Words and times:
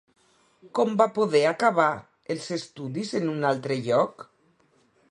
Com 0.79 0.95
va 1.01 1.07
poder 1.17 1.41
acabar 1.49 1.87
els 2.37 2.49
estudis 2.59 3.17
en 3.21 3.31
un 3.37 3.47
altre 3.53 3.79
lloc? 3.91 4.31